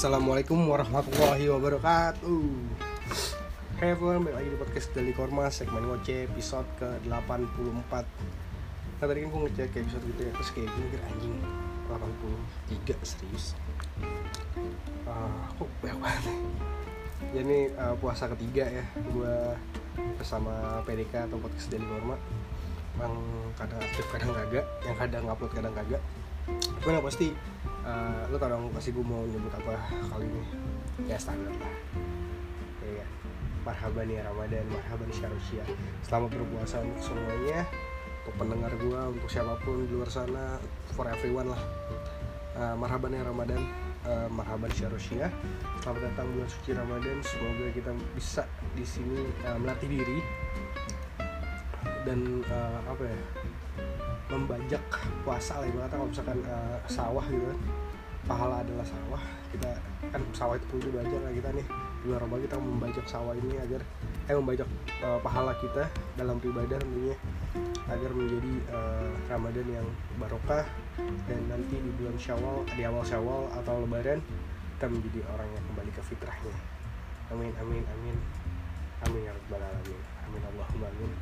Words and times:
Assalamualaikum 0.00 0.56
warahmatullahi 0.64 1.44
wabarakatuh. 1.52 2.48
Hey 3.76 3.92
everyone, 3.92 4.24
balik 4.24 4.40
lagi 4.40 4.48
di 4.48 4.56
podcast 4.56 4.88
Dali 4.96 5.12
Korma 5.12 5.52
segmen 5.52 5.84
ngoceh 5.92 6.24
episode 6.24 6.64
ke-84. 6.80 7.92
Nah 8.96 9.04
tadi 9.04 9.18
kan 9.20 9.28
gue 9.28 9.40
ngecek 9.44 9.76
episode 9.76 10.04
gitu 10.08 10.20
ya, 10.24 10.32
terus 10.32 10.50
kayak 10.56 10.72
gue 10.72 10.82
mikir 10.88 11.00
anjing 11.04 11.36
83 11.92 12.96
serius. 13.12 13.52
Uh, 15.04 15.44
Kok 15.60 15.68
banyak 15.84 16.00
ya? 16.00 16.36
Ya 17.36 17.40
ini 17.44 17.68
uh, 17.76 17.92
puasa 18.00 18.24
ketiga 18.32 18.72
ya, 18.72 18.84
gue 19.04 19.36
bersama 20.16 20.80
PDK 20.88 21.28
atau 21.28 21.36
podcast 21.44 21.68
Dali 21.68 21.84
Korma. 21.84 22.16
Yang 22.96 23.14
kadang 23.52 23.80
aktif 23.84 24.06
kadang 24.08 24.32
kagak, 24.32 24.64
yang 24.80 24.96
kadang 24.96 25.24
upload 25.28 25.52
kadang 25.52 25.76
kagak. 25.76 26.00
Yang 26.88 27.04
pasti 27.04 27.36
uh, 27.90 28.22
lo 28.30 28.36
tau 28.38 28.48
dong 28.54 28.70
pasti 28.70 28.94
gue 28.94 29.02
mau 29.02 29.26
nyebut 29.26 29.50
apa 29.50 29.74
kali 30.14 30.26
ini? 30.30 30.42
Ya 31.10 31.18
standar 31.18 31.50
lah. 31.58 31.74
Ya 32.86 33.06
marhaban 33.66 34.06
ya 34.06 34.22
Ramadan. 34.24 34.64
Marhaban 34.70 35.10
Syarusia 35.10 35.62
selamat 36.06 36.30
berpuasa 36.38 36.82
untuk 36.82 37.02
semuanya. 37.10 37.66
Untuk 38.22 38.34
pendengar 38.36 38.72
gue 38.76 39.00
untuk 39.16 39.28
siapa 39.28 39.56
pun 39.64 39.88
di 39.88 39.92
luar 39.96 40.10
sana 40.10 40.60
for 40.94 41.10
everyone 41.10 41.50
lah. 41.50 41.62
Uh, 42.54 42.74
marhaban 42.78 43.16
ya 43.16 43.22
Ramadan. 43.26 43.62
Uh, 44.00 44.28
marhaban 44.32 44.72
Syarusia 44.72 45.28
selamat 45.84 46.14
datang 46.14 46.26
bulan 46.32 46.48
suci 46.48 46.70
Ramadan. 46.72 47.16
Semoga 47.20 47.66
kita 47.74 47.90
bisa 48.14 48.42
di 48.72 48.86
sini 48.86 49.26
uh, 49.44 49.58
melatih 49.58 49.90
diri. 49.90 50.18
Dan 52.06 52.46
uh, 52.46 52.80
apa 52.86 53.02
ya? 53.04 53.18
Membajak 54.30 54.78
puasa 55.26 55.58
lah 55.58 55.66
ibaratnya 55.66 55.98
kalau 55.98 56.06
misalkan 56.06 56.38
uh, 56.46 56.78
sawah 56.86 57.26
gitu 57.26 57.50
kan 57.50 57.58
pahala 58.30 58.62
adalah 58.62 58.86
sawah. 58.86 59.22
Kita 59.50 59.70
kan 60.14 60.22
sawah 60.30 60.54
itu 60.54 60.66
perlu 60.70 60.94
belajar 60.94 61.18
lah 61.18 61.34
kita 61.34 61.50
nih 61.50 61.66
luar 62.06 62.24
Ramadan 62.24 62.48
kita 62.48 62.56
membajak 62.56 63.04
sawah 63.04 63.34
ini 63.36 63.60
agar 63.60 63.84
eh 64.24 64.32
membajak 64.32 64.64
uh, 65.04 65.20
pahala 65.20 65.52
kita 65.60 65.84
dalam 66.16 66.40
beribadah 66.40 66.80
tentunya 66.80 67.16
agar 67.90 68.10
menjadi 68.16 68.52
uh, 68.72 69.12
Ramadan 69.28 69.66
yang 69.68 69.86
barokah 70.16 70.64
dan 71.28 71.40
nanti 71.50 71.76
di 71.76 71.90
bulan 72.00 72.16
Syawal 72.16 72.64
di 72.72 72.82
awal 72.88 73.04
Syawal 73.04 73.52
atau 73.60 73.84
Lebaran 73.84 74.22
kita 74.78 74.86
menjadi 74.88 75.20
orang 75.36 75.48
yang 75.52 75.64
kembali 75.68 75.90
ke 75.92 76.02
fitrahnya. 76.08 76.56
Amin 77.28 77.52
amin 77.60 77.84
amin. 77.84 78.16
Amin 79.04 79.20
ya 79.28 79.32
rabbal 79.36 79.60
alamin. 79.60 80.00
Amin 80.24 80.42
Allahumma 80.56 80.86
amin. 80.88 81.12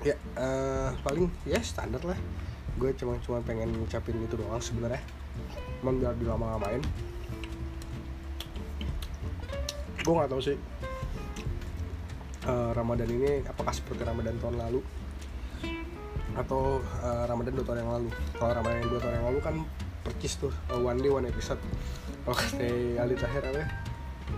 Ya 0.00 0.16
uh, 0.40 0.88
paling 1.04 1.28
ya 1.44 1.60
standar 1.60 2.00
lah. 2.00 2.16
Gue 2.80 2.96
cuma 2.96 3.20
cuma 3.20 3.44
pengen 3.44 3.68
ngucapin 3.76 4.16
itu 4.24 4.40
doang 4.40 4.64
sebenarnya 4.64 5.04
emang 5.82 5.96
biar 5.98 6.14
dilama-lamain 6.18 6.82
gue 10.02 10.12
nggak 10.12 10.30
tahu 10.30 10.42
sih 10.42 10.58
uh, 12.46 12.70
Ramadan 12.74 13.08
ini 13.10 13.42
apakah 13.46 13.70
seperti 13.74 14.02
Ramadan 14.02 14.38
tahun 14.42 14.56
lalu? 14.58 14.80
Atau 16.32 16.80
uh, 16.80 17.24
Ramadan 17.28 17.52
dua 17.52 17.64
tahun 17.68 17.78
yang 17.84 17.92
lalu? 17.92 18.08
Kalau 18.40 18.52
Ramadan 18.56 18.88
dua 18.88 19.00
tahun 19.00 19.14
yang 19.20 19.26
lalu 19.32 19.38
kan 19.44 19.54
percis 20.02 20.40
tuh 20.40 20.52
uh, 20.72 20.80
one 20.80 20.98
day 20.98 21.12
one 21.12 21.26
episode. 21.28 21.60
Kalau 22.24 22.36
kata 22.38 22.68
Ali 22.98 23.14
Tahir 23.18 23.42
apa 23.44 23.62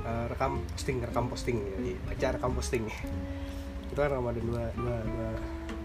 uh, 0.04 0.24
rekam 0.28 0.60
posting 0.74 0.96
rekam 1.04 1.24
posting. 1.30 1.56
Ya 1.62 1.78
baca 2.02 2.26
rekam 2.34 2.52
posting. 2.56 2.84
Itu 3.88 3.92
kan 3.94 4.10
Ramadan 4.10 4.42
dua, 4.42 4.64
dua, 4.74 4.96
dua, 5.06 5.28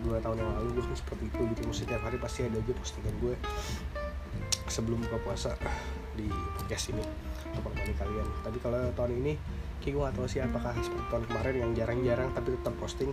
dua 0.01 0.17
tahun 0.23 0.41
yang 0.41 0.51
lalu 0.59 0.67
gue 0.81 0.83
kan 0.89 0.97
seperti 0.97 1.23
itu 1.29 1.41
gitu. 1.53 1.61
Maksudnya 1.69 1.87
setiap 1.93 2.01
hari 2.09 2.17
pasti 2.17 2.39
ada 2.47 2.57
aja 2.57 2.73
postingan 2.73 3.15
gue 3.21 3.35
sebelum 4.79 5.03
buka 5.03 5.19
puasa 5.19 5.51
di 6.15 6.31
podcast 6.55 6.95
ini 6.95 7.03
menemani 7.51 7.93
kalian. 7.99 8.27
Tapi 8.47 8.57
kalau 8.63 8.79
tahun 8.95 9.11
ini 9.19 9.33
kayak 9.83 9.93
gue 9.95 10.03
gak 10.03 10.15
tahu 10.15 10.27
sih 10.27 10.39
apakah 10.43 10.71
seperti 10.79 11.03
tahun 11.11 11.23
kemarin 11.27 11.55
yang 11.55 11.71
jarang-jarang 11.75 12.29
tapi 12.35 12.55
tetap 12.55 12.75
posting 12.79 13.11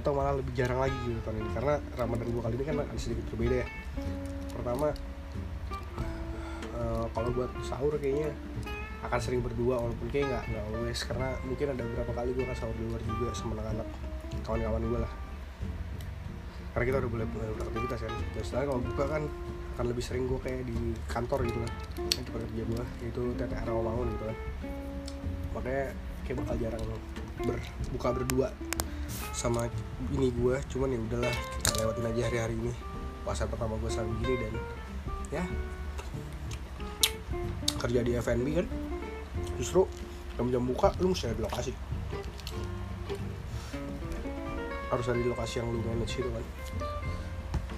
atau 0.00 0.10
malah 0.16 0.36
lebih 0.36 0.52
jarang 0.56 0.80
lagi 0.80 0.96
gitu 1.04 1.20
tahun 1.28 1.44
ini. 1.44 1.50
Karena 1.52 1.74
Ramadan 2.00 2.26
gue 2.32 2.42
kali 2.44 2.54
ini 2.56 2.64
kan 2.64 2.76
ada 2.80 3.00
sedikit 3.00 3.24
berbeda 3.36 3.56
ya. 3.60 3.68
Pertama 4.56 4.86
uh, 6.72 7.04
kalau 7.12 7.28
buat 7.36 7.50
sahur 7.60 7.92
kayaknya 8.00 8.32
akan 9.04 9.20
sering 9.20 9.44
berdua 9.44 9.76
walaupun 9.84 10.08
kayak 10.08 10.32
nggak 10.32 10.44
nggak 10.56 10.64
always. 10.72 11.00
Karena 11.04 11.28
mungkin 11.44 11.66
ada 11.76 11.82
beberapa 11.84 12.12
kali 12.16 12.30
gue 12.32 12.44
kan 12.48 12.56
sahur 12.56 12.76
di 12.80 12.84
luar 12.88 13.02
juga 13.04 13.28
sama 13.36 13.60
anak-anak 13.60 13.88
kawan-kawan 14.40 14.82
gue 14.88 15.00
lah. 15.04 15.12
Karena 16.72 16.84
kita 16.88 16.96
udah 17.04 17.10
boleh 17.12 17.26
mulai 17.28 17.48
beraktivitas 17.60 18.00
kan. 18.08 18.12
Dan 18.32 18.42
setelah 18.44 18.64
kalau 18.72 18.80
buka 18.80 19.04
kan 19.04 19.22
akan 19.74 19.90
lebih 19.90 20.06
sering 20.06 20.30
gue 20.30 20.38
kayak 20.38 20.62
di 20.70 20.94
kantor 21.10 21.42
gitu 21.50 21.58
kan. 21.58 21.72
Yang 22.14 22.24
tempat 22.30 22.40
kerja 22.46 22.62
gue 22.62 22.82
itu 23.10 23.22
TTR 23.34 23.66
Rawamangun 23.66 24.06
gitu 24.14 24.24
kan. 24.30 24.36
Makanya 25.58 25.86
kayak 26.22 26.36
bakal 26.46 26.54
jarang 26.62 26.82
berbuka 27.42 28.08
berdua 28.14 28.48
sama 29.34 29.66
ini 30.14 30.30
gue 30.30 30.56
cuman 30.70 30.94
ya 30.94 30.98
udahlah 31.02 31.34
kita 31.34 31.70
lewatin 31.82 32.06
aja 32.06 32.22
hari-hari 32.30 32.54
ini. 32.54 32.72
Puasa 33.26 33.50
pertama 33.50 33.74
gue 33.82 33.90
sama 33.90 34.14
gini 34.22 34.34
dan 34.38 34.54
ya 35.34 35.44
kerja 37.82 38.00
di 38.06 38.14
FNB 38.14 38.46
kan. 38.62 38.66
Justru 39.58 39.90
jam-jam 40.38 40.62
buka 40.62 40.94
lu 41.02 41.10
mesti 41.10 41.26
ada 41.26 41.34
di 41.34 41.42
lokasi. 41.42 41.72
Harus 44.86 45.06
ada 45.10 45.18
di 45.18 45.26
lokasi 45.26 45.58
yang 45.58 45.74
lu 45.74 45.82
manage 45.82 46.22
gitu 46.22 46.30
kan 46.30 46.93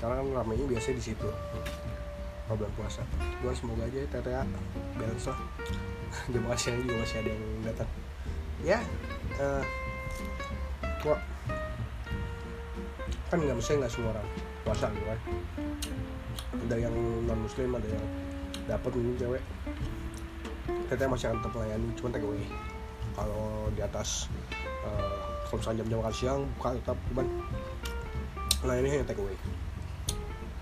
karena 0.00 0.20
kan 0.20 0.26
ramenya 0.42 0.66
biasanya 0.68 0.96
di 1.00 1.04
situ. 1.12 1.28
Bulan 2.46 2.72
puasa. 2.78 3.02
Gue 3.42 3.52
semoga 3.56 3.82
aja 3.84 3.98
ya 3.98 4.06
TTA 4.06 4.42
balance 4.96 5.26
lah. 5.28 5.38
Jam 6.32 6.44
siang 6.54 6.76
juga 6.86 6.94
masih 7.02 7.16
ada 7.20 7.30
yang 7.34 7.44
datang. 7.66 7.90
Ya 8.62 8.78
uh, 9.42 9.64
gua 11.02 11.16
kan 13.26 13.42
nggak 13.42 13.58
mesti 13.58 13.74
nggak 13.82 13.90
semua 13.90 14.14
orang 14.14 14.28
puasa 14.62 14.86
gitu 14.94 15.06
kan. 15.10 15.18
Ada 16.66 16.76
yang 16.78 16.94
non 17.26 17.38
muslim 17.42 17.74
ada 17.74 17.88
yang 17.90 18.06
dapat 18.70 18.90
minum 18.94 19.14
cewek. 19.18 19.42
TTA 20.86 21.10
masih 21.10 21.26
akan 21.34 21.38
tetap 21.42 21.52
melayani 21.58 21.86
cuma 21.98 22.08
take 22.14 22.26
away. 22.26 22.46
Kalau 23.18 23.68
di 23.74 23.82
atas 23.82 24.30
uh, 24.86 25.26
kalau 25.50 25.58
misalnya 25.58 25.78
jam-jam 25.82 25.98
makan 26.02 26.14
siang 26.14 26.40
buka 26.58 26.68
tetap 26.78 26.98
cuman 27.10 27.26
ini 28.82 28.88
hanya 28.98 29.06
take 29.06 29.22
away 29.22 29.36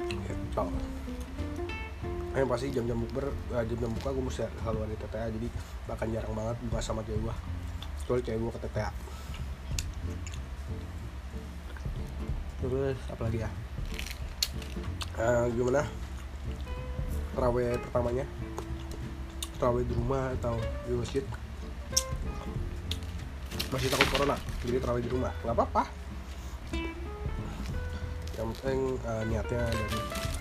gitu. 0.08 0.62
Yang 2.34 2.48
pasti 2.50 2.66
jam-jam 2.74 2.98
bukber 2.98 3.30
jam-jam 3.50 3.90
buka 3.94 4.08
gue 4.10 4.24
mesti 4.26 4.42
selalu 4.62 4.78
ada 4.90 4.94
TTA 5.06 5.28
jadi 5.30 5.48
bahkan 5.86 6.08
jarang 6.10 6.34
banget 6.34 6.56
buka 6.66 6.80
sama 6.82 7.06
cewek 7.06 7.22
gue 7.22 7.34
kecuali 8.02 8.20
cewek 8.26 8.38
gue 8.42 8.52
ke 8.52 8.60
TTA 8.66 8.90
terus 12.64 12.96
apa 13.12 13.22
lagi 13.28 13.38
ya? 13.44 13.50
Uh, 15.20 15.46
gimana? 15.52 15.84
Terawih 17.36 17.76
pertamanya? 17.76 18.24
Terawih 19.60 19.84
di 19.84 19.92
rumah 19.92 20.32
atau 20.40 20.56
di 20.88 20.96
masjid? 20.96 21.24
Masih 23.68 23.92
takut 23.92 24.08
corona 24.10 24.40
jadi 24.64 24.80
terawih 24.80 25.04
di 25.04 25.10
rumah. 25.12 25.30
Nggak 25.44 25.54
apa-apa 25.60 26.03
yang 28.34 28.50
penting 28.58 28.98
uh, 29.06 29.22
niatnya 29.26 29.62
dan 29.70 29.90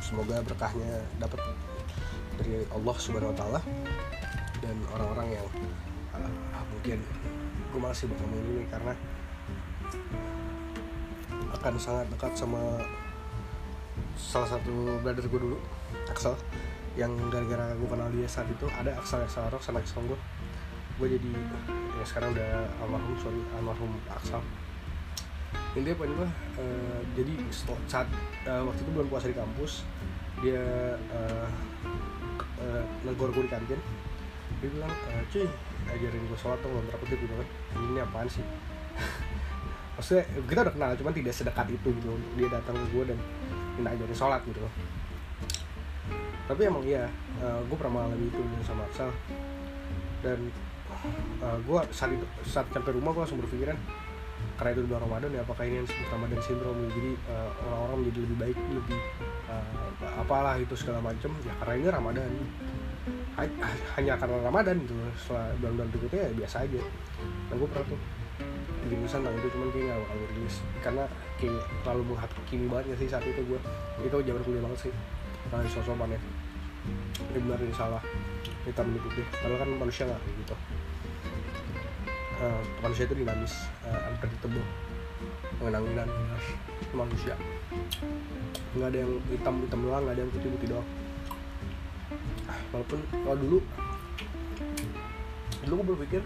semoga 0.02 0.42
berkahnya 0.42 1.06
dapat 1.22 1.40
dari 2.42 2.66
Allah 2.74 2.96
Subhanahu 2.98 3.34
Wa 3.34 3.38
Taala 3.38 3.62
dan 4.62 4.76
orang-orang 4.98 5.38
yang 5.38 5.48
uh, 6.18 6.64
mungkin 6.74 7.00
gue 7.74 7.82
masih 7.82 8.06
bakal 8.09 8.28
ini 8.34 8.66
karena 8.70 8.94
akan 11.53 11.74
sangat 11.78 12.06
dekat 12.09 12.34
sama 12.34 12.82
salah 14.18 14.50
satu 14.58 15.00
brother 15.06 15.26
gue 15.26 15.41
dulu 15.41 15.58
Axel 16.09 16.34
yang 16.94 17.14
gara-gara 17.34 17.73
gue 17.73 17.88
kenal 17.90 18.09
dia 18.14 18.29
saat 18.29 18.50
itu 18.50 18.66
ada 18.70 18.94
Axel 18.97 19.26
Axel 19.26 19.50
Rock 19.50 19.62
sama 19.62 19.82
Axel 19.82 20.02
gue 20.06 20.20
gue 21.02 21.08
jadi 21.17 21.32
ya 21.97 22.03
sekarang 22.06 22.38
udah 22.38 22.70
almarhum 22.82 23.14
sorry 23.22 23.41
almarhum 23.58 23.91
Axel 24.09 24.41
intinya 25.73 25.97
apa 25.97 26.05
gue 26.05 26.29
uh, 26.61 27.02
jadi 27.17 27.34
saat 27.90 28.05
uh, 28.46 28.61
waktu 28.70 28.81
itu 28.85 28.91
bulan 28.93 29.09
puasa 29.09 29.25
di 29.29 29.37
kampus 29.37 29.81
dia 30.46 30.61
uh, 31.14 31.47
uh, 32.61 32.84
gue 33.14 33.43
di 33.46 33.52
kantin. 33.52 33.79
Dia 34.61 34.70
bilang 34.70 34.91
uh, 34.91 35.23
cuy 35.34 35.47
ajarin 35.90 36.23
gue 36.29 36.40
sholat 36.40 36.59
dong 36.61 36.78
berapa 36.78 37.03
tuh 37.09 37.17
gitu 37.17 37.34
kan. 37.34 37.47
Ini 37.79 37.99
apaan 38.05 38.28
sih? 38.29 38.46
Maksudnya 39.97 40.23
kita 40.46 40.59
udah 40.70 40.73
kenal 40.73 40.90
cuman 40.97 41.14
tidak 41.14 41.34
sedekat 41.34 41.67
itu 41.70 41.90
gitu 41.90 42.09
dia 42.37 42.47
datang 42.49 42.76
ke 42.78 42.85
gue 42.93 43.03
dan 43.14 43.19
minta 43.79 43.90
ajarin 43.97 44.17
sholat 44.17 44.41
gitu. 44.46 44.61
Tapi 46.43 46.61
emang 46.67 46.84
iya 46.85 47.09
uh, 47.41 47.61
gue 47.66 47.78
pernah 47.78 48.03
mengalami 48.03 48.29
itu 48.29 48.41
sama 48.61 48.85
Axel 48.85 49.09
dan 50.22 50.40
uh, 51.41 51.58
gue 51.59 51.79
saat 51.90 52.11
itu 52.14 52.26
saat 52.46 52.67
sampai 52.69 52.91
rumah 52.93 53.11
gue 53.16 53.22
langsung 53.26 53.41
berpikiran 53.41 53.76
karena 54.59 54.69
itu 54.78 54.81
bulan 54.85 55.01
Ramadan 55.09 55.29
ya 55.34 55.41
apakah 55.41 55.63
ini 55.66 55.75
yang 55.81 55.85
disebut 55.90 56.07
Ramadan 56.13 56.40
syndrome 56.45 56.79
ya? 56.85 56.90
jadi 56.93 57.11
uh, 57.29 57.49
orang-orang 57.67 57.97
menjadi 58.03 58.19
lebih 58.23 58.37
baik 58.37 58.57
lebih 58.72 58.99
uh, 59.49 60.22
apalah 60.22 60.55
itu 60.61 60.75
segala 60.78 60.99
macam 61.01 61.31
ya 61.43 61.53
karena 61.61 61.73
ini 61.79 61.87
Ramadan. 61.90 62.31
Hanya 63.97 64.13
karena 64.13 64.37
Ramadan 64.45 64.75
gitu. 64.85 64.93
Setelah 65.17 65.49
bulan-bulan 65.57 65.90
berikutnya 65.90 66.22
ya 66.29 66.31
biasa 66.37 66.55
aja. 66.69 66.81
Dan 67.49 67.55
gue 67.57 67.69
pernah 67.73 67.85
tuh 67.90 67.99
bikin 68.85 68.97
tulisan 69.01 69.19
tentang 69.25 69.35
itu 69.41 69.47
cuman 69.57 69.67
kayak 69.73 69.85
gak 69.90 69.99
bakal 70.05 70.17
rilis. 70.37 70.55
Karena 70.85 71.03
kayak 71.41 71.63
terlalu 71.81 72.03
menghakimi 72.13 72.66
banget 72.69 72.85
ya 72.93 72.95
sih 73.01 73.07
saat 73.09 73.25
itu 73.25 73.41
gue 73.41 73.59
itu 74.05 74.16
zaman 74.22 74.41
kuliah 74.45 74.63
banget 74.63 74.79
sih 74.85 74.93
karena 75.49 75.66
sosok 75.66 75.97
ya. 76.05 76.19
Ini 77.34 77.40
benar 77.41 77.59
ini 77.63 77.73
salah 77.73 78.03
hitam 78.63 78.87
ini 78.91 78.99
putih 79.03 79.25
padahal 79.43 79.59
kan 79.59 79.69
manusia 79.75 80.03
nggak 80.07 80.19
kayak 80.23 80.35
gitu 80.43 80.55
uh, 82.41 82.62
manusia 82.82 83.06
itu 83.06 83.16
dinamis 83.18 83.53
uh, 83.85 84.09
unpredictable 84.09 84.66
mengenanginan 85.62 86.09
manusia 86.94 87.35
nggak 88.74 88.90
ada 88.90 88.97
yang 89.06 89.12
hitam 89.30 89.56
hitam 89.66 89.80
doang 89.85 90.02
nggak 90.06 90.16
ada 90.18 90.22
yang 90.26 90.32
putih 90.34 90.50
putih 90.58 90.68
doang 90.74 90.88
walaupun 92.74 93.00
kalau 93.12 93.38
dulu 93.38 93.58
dulu 95.64 95.74
gue 95.78 95.88
berpikir 95.96 96.22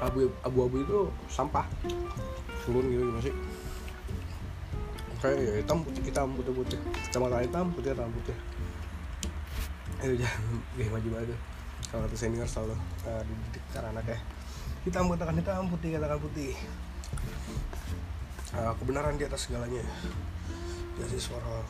abu 0.00 0.30
abu 0.44 0.76
itu 0.78 0.98
sampah 1.26 1.66
turun 2.64 2.84
gitu 2.88 3.02
gimana 3.04 3.20
sih 3.24 3.34
kayak 5.24 5.40
ya 5.40 5.52
hitam 5.60 5.78
putih 5.80 6.02
hitam 6.04 6.28
putih 6.36 6.52
putih 6.52 6.78
kacamata 7.08 7.40
hitam 7.40 7.66
putih 7.72 7.90
hitam 7.96 8.08
putih 8.12 8.36
itu 10.04 10.14
jangan 10.20 10.42
gak 10.76 10.92
maju 10.92 11.08
banget 11.16 11.40
kalau 11.88 12.02
kata 12.04 12.16
senior 12.16 12.48
selalu 12.48 12.76
uh, 13.08 13.22
dididik 13.24 13.64
cara 13.72 13.88
anaknya 13.88 14.20
hitam 14.84 15.08
katakan 15.08 15.40
hitam 15.40 15.64
putih 15.72 15.96
katakan 15.96 16.20
putih 16.20 16.52
uh, 18.52 18.72
kebenaran 18.76 19.16
di 19.16 19.24
atas 19.24 19.48
segalanya. 19.48 19.80
Jadi 20.94 21.16
suara 21.18 21.64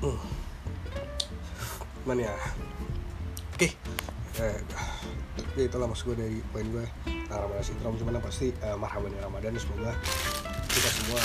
hmm. 0.00 0.20
mana 2.06 2.22
ya? 2.30 2.36
Oke. 3.58 3.68
Okay. 3.68 3.72
eh, 4.40 4.56
ya 5.58 5.62
itulah 5.66 5.90
maksud 5.90 6.14
gue 6.14 6.16
dari 6.22 6.38
poin 6.54 6.64
gue 6.70 6.86
nah, 7.28 7.44
Ramadan 7.44 7.66
sindrom 7.66 7.98
cuman 7.98 8.22
pasti 8.22 8.54
uh, 8.62 8.78
marhaban 8.78 9.10
ya 9.10 9.26
Ramadan. 9.26 9.58
Semoga 9.58 9.92
kita 10.70 10.88
semua 11.02 11.20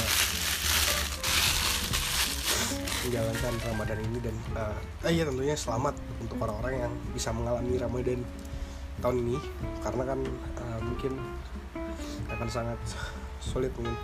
menjalankan 3.06 3.54
Ramadan 3.62 4.00
ini 4.10 4.18
dan 4.26 4.36
uh, 4.58 4.76
eh, 5.06 5.14
iya 5.14 5.24
tentunya 5.30 5.54
selamat 5.54 5.94
untuk 6.18 6.42
orang-orang 6.42 6.90
yang 6.90 6.94
bisa 7.14 7.30
mengalami 7.30 7.78
Ramadan 7.78 8.26
tahun 9.03 9.18
ini 9.25 9.38
karena 9.83 10.03
kan 10.07 10.19
uh, 10.59 10.80
mungkin 10.83 11.13
akan 12.31 12.47
sangat 12.47 12.80
sulit 13.44 13.71
mungkin 13.75 13.95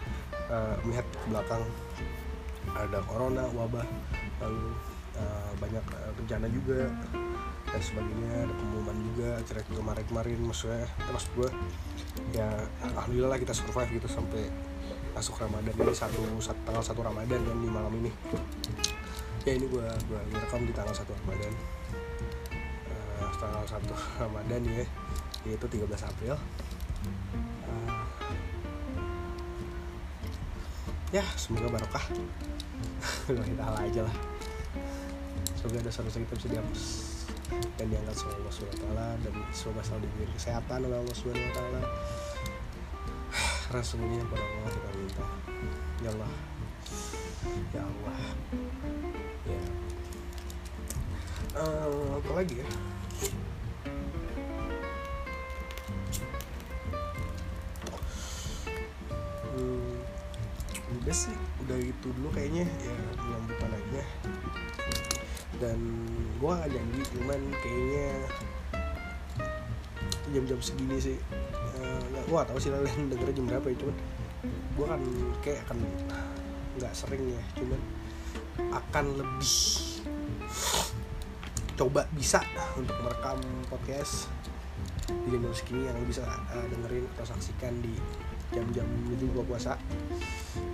uh, 0.51 0.75
melihat 0.85 1.05
ke 1.07 1.25
belakang 1.31 1.63
ada 2.77 2.99
corona 3.07 3.43
wabah 3.51 3.85
lalu 4.41 4.71
uh, 5.17 5.51
banyak 5.59 5.85
uh, 5.95 6.11
bencana 6.15 6.47
juga 6.51 6.87
dan 7.71 7.81
sebagainya 7.81 8.31
ada 8.47 8.53
pengumuman 8.53 8.97
juga 9.13 9.29
acara 9.39 9.61
kemarin-kemarin 9.63 10.39
maksudnya 10.43 10.83
terus 11.07 11.25
gue 11.39 11.49
ya 12.35 12.47
alhamdulillah 12.83 13.31
lah 13.31 13.39
kita 13.39 13.55
survive 13.55 13.95
gitu 13.95 14.07
sampai 14.11 14.51
masuk 15.11 15.35
Ramadan 15.39 15.75
ini 15.75 15.93
satu, 15.95 16.23
satu 16.39 16.59
tanggal 16.63 16.83
satu 16.83 17.01
Ramadan 17.03 17.39
kan 17.43 17.57
di 17.59 17.67
malam 17.67 17.93
ini. 17.99 18.11
Ya 19.43 19.57
ini 19.57 19.67
gue 19.67 19.83
gue 19.83 20.19
rekam 20.37 20.63
di 20.63 20.71
tanggal 20.71 20.95
satu 20.95 21.11
Ramadan 21.25 21.51
uh, 23.31 23.39
tanggal 23.39 23.63
satu 23.63 23.95
Ramadan 24.19 24.61
ya 24.67 24.85
yaitu 25.47 25.65
13 25.65 25.87
April. 25.87 26.35
Uh, 27.65 28.01
ya 31.15 31.23
semoga 31.39 31.79
barokah. 31.79 32.05
Kita 33.27 33.65
aja 33.79 34.01
lah. 34.05 34.15
Semoga 35.57 35.85
dosa-dosa 35.85 36.17
kita 36.25 36.33
bisa 36.41 36.49
dihapus 36.57 36.83
dan 37.77 37.85
diangkat 37.93 38.17
sama 38.17 38.33
Allah 38.33 38.49
SWT 38.49 38.85
dan 38.97 39.33
semoga 39.53 39.81
selalu 39.85 40.09
diberi 40.09 40.33
kesehatan 40.33 40.89
oleh 40.89 40.97
Allah 40.97 41.13
SWT 41.13 41.59
rasanya 43.77 44.25
pada 44.25 44.41
Allah 44.41 44.71
kita 44.73 44.89
minta. 44.97 45.25
Ya 46.01 46.09
Allah. 46.17 46.31
Ya 47.69 47.81
Allah. 47.85 48.19
Ya. 49.45 49.63
Uh, 51.51 52.17
apa 52.17 52.31
lagi 52.41 52.55
ya 52.65 52.69
udah 61.11 61.27
sih 61.27 61.35
udah 61.67 61.75
itu 61.75 62.07
dulu 62.15 62.31
kayaknya. 62.31 62.63
Ya 62.63 62.95
lanjutan 63.19 63.71
aja. 63.75 64.03
Dan 65.59 65.79
gue 66.39 66.51
gak 66.55 66.71
janji 66.71 67.01
cuman 67.11 67.41
kayaknya 67.59 68.07
jam-jam 70.31 70.59
segini 70.63 70.95
sih. 71.03 71.19
Uh, 71.51 71.99
nggak 72.15 72.23
gue 72.31 72.39
tau 72.47 72.57
sih 72.63 72.71
kalian 72.71 73.11
dengerin 73.11 73.35
jam 73.35 73.45
berapa 73.51 73.67
ya 73.67 73.75
cuman 73.83 73.95
gue 74.47 74.85
kan 74.87 75.01
kayak 75.43 75.59
akan 75.67 75.77
nggak 76.79 76.93
sering 76.95 77.23
ya 77.27 77.43
cuman 77.59 77.81
akan 78.71 79.05
lebih 79.19 79.55
coba 81.75 82.07
bisa 82.15 82.39
untuk 82.79 82.95
merekam 83.03 83.43
podcast 83.67 84.31
di 85.11 85.27
jam-jam 85.27 85.51
segini 85.51 85.91
yang 85.91 85.99
bisa 86.07 86.23
uh, 86.23 86.65
dengerin 86.71 87.03
atau 87.19 87.35
saksikan 87.35 87.83
di 87.83 87.91
jam-jam 88.51 88.87
itu 89.11 89.25
gue 89.31 89.43
puasa. 89.47 89.79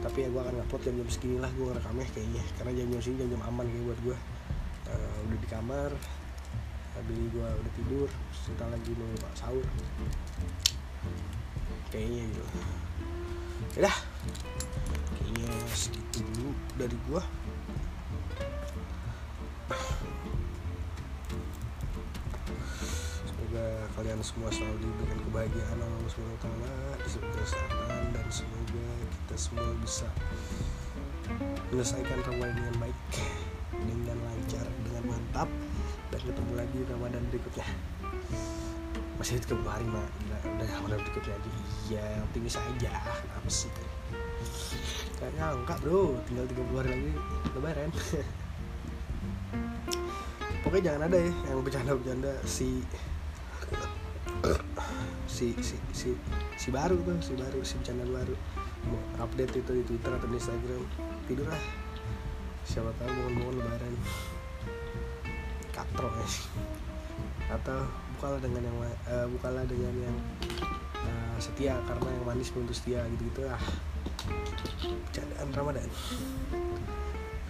Tapi 0.01 0.17
ya 0.25 0.27
gue 0.33 0.41
akan 0.41 0.53
ngupload 0.61 0.81
jam-jam 0.85 1.07
segini 1.09 1.37
lah 1.37 1.51
gue 1.53 1.65
ngerekamnya 1.69 2.07
kayaknya. 2.13 2.43
Karena 2.57 2.71
jam-jam 2.73 2.99
sini 3.01 3.15
jam-jam 3.21 3.41
aman 3.45 3.65
kayak 3.69 3.85
buat 3.85 3.99
gue 4.05 4.17
uh, 4.91 5.17
udah 5.29 5.39
di 5.39 5.47
kamar 5.49 5.91
habis 6.97 7.17
gue 7.29 7.45
udah 7.45 7.73
tidur 7.77 8.09
kita 8.49 8.65
lagi 8.67 8.91
mau 8.97 9.11
sahur. 9.37 9.65
Kayaknya 11.93 12.21
gitu. 12.33 12.43
Ya 13.77 13.93
kayaknya 15.17 15.49
segitu 15.77 16.25
dulu 16.33 16.51
dari 16.77 16.97
gue 16.97 17.21
kalian 24.17 24.33
semua 24.33 24.49
selalu 24.49 24.81
diberikan 24.81 25.19
kebahagiaan 25.29 25.77
Allah 25.77 26.09
Subhanahu 26.09 26.41
Taala 26.41 26.73
disebut 27.05 27.29
kesehatan 27.37 28.01
dan 28.17 28.25
semoga 28.33 28.89
kita 29.13 29.35
semua 29.37 29.69
bisa 29.77 30.09
menyelesaikan 31.69 32.25
Ramadan 32.25 32.57
dengan 32.57 32.75
baik 32.81 32.97
dengan 33.77 34.17
lancar 34.25 34.65
dengan 34.89 35.13
mantap 35.13 35.45
dan 36.09 36.21
ketemu 36.25 36.53
lagi 36.57 36.79
Ramadan 36.89 37.21
berikutnya. 37.29 37.67
Masih 39.21 39.37
30 39.37 39.61
hari 39.69 39.85
mah 39.85 40.01
udah, 40.01 40.41
udah 40.49 40.65
Ramadan 40.65 40.97
berikutnya 41.05 41.37
aja 41.37 41.49
iya 41.85 42.17
optimis 42.25 42.57
aja 42.57 43.21
kenapa 43.21 43.49
sih 43.53 43.69
kayaknya 45.21 45.61
enggak 45.61 45.77
bro. 45.85 46.17
Tinggal 46.25 46.49
30 46.49 46.73
hari 46.73 46.89
lagi 46.89 47.13
lebaran. 47.53 47.93
Pokoknya 50.65 50.83
jangan 50.89 51.05
ada 51.05 51.17
ya 51.21 51.29
yang 51.53 51.61
bercanda-bercanda 51.61 52.33
si 52.49 52.81
si 55.27 55.53
si 55.59 55.75
si 55.91 56.09
si 56.55 56.67
baru 56.71 56.97
tuh 57.03 57.19
si 57.19 57.33
baru 57.35 57.59
si 57.65 57.79
bercanda 57.79 58.05
baru. 58.07 58.35
Mau 58.87 59.01
update 59.19 59.59
itu 59.59 59.71
di 59.81 59.83
Twitter 59.83 60.11
atau 60.15 60.27
di 60.29 60.37
Instagram. 60.39 60.83
Tidur 61.27 61.47
lah. 61.49 61.63
Siapa 62.63 62.91
tahu 62.99 63.09
mohon-mohon 63.09 63.55
lebaran. 63.59 63.93
Katro 65.73 66.09
ya 66.09 66.27
atau 67.47 67.79
bukalah 68.19 68.43
dengan 68.43 68.59
yang 68.67 68.77
uh, 69.07 69.27
bukalah 69.39 69.63
dengan 69.63 69.93
yang 70.03 70.17
uh, 70.99 71.35
setia. 71.39 71.79
Karena 71.87 72.07
yang 72.11 72.25
manis 72.27 72.51
belum 72.51 72.67
setia 72.71 73.01
gitu 73.15 73.23
gitu 73.31 73.41
ah 73.47 73.61
bercandaan 75.07 75.49
Ramadan. 75.55 75.89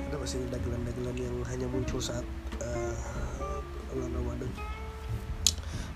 Ada 0.08 0.16
masih 0.22 0.46
dagelan-dagelan 0.54 1.18
yang 1.18 1.36
hanya 1.50 1.68
muncul 1.68 2.00
saat 2.00 2.24
uh, 2.62 2.94
bulan 3.92 4.14
Ramadan 4.14 4.77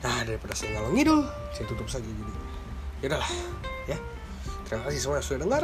nah 0.02 0.26
daripada 0.26 0.58
saya 0.58 0.78
ngalong 0.78 0.98
ngidul 0.98 1.22
saya 1.54 1.66
tutup 1.70 1.88
saja 1.90 2.10
jadi 2.10 2.34
ya 3.02 3.06
udahlah 3.10 3.32
ya. 3.90 3.98
Terima 4.66 4.88
kasih 4.88 5.00
semua 5.04 5.18
yang 5.20 5.28
sudah 5.28 5.42
dengar. 5.44 5.64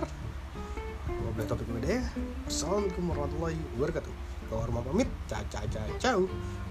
Wabillahi 1.08 1.48
taufiq 1.48 1.70
ya. 1.86 2.04
Assalamualaikum 2.50 3.04
warahmatullahi 3.08 3.60
wabarakatuh. 3.80 4.14
Rumah 4.52 4.84
pamit. 4.84 5.10
Ciao 5.32 5.44
ciao 5.48 5.64
ciao. 6.00 6.22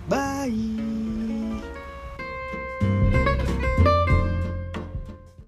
Bye 0.05 1.16